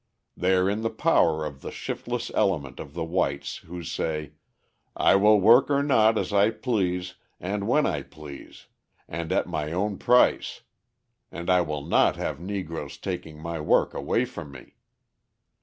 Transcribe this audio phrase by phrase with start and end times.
[0.35, 4.31] They are in the power of the shiftless element of the whites, who say,
[4.95, 8.65] 'I will work or not, as I please, and when I please,
[9.07, 10.61] and at my own price;
[11.31, 14.73] and I will not have Negroes taking my work away from me.'